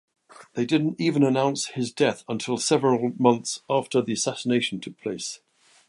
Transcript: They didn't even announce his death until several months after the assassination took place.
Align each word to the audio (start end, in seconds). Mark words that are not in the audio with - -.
They 0.55 0.65
didn't 0.65 0.99
even 0.99 1.21
announce 1.21 1.67
his 1.67 1.91
death 1.93 2.23
until 2.27 2.57
several 2.57 3.13
months 3.19 3.61
after 3.69 4.01
the 4.01 4.13
assassination 4.13 4.79
took 4.79 4.99
place. 4.99 5.41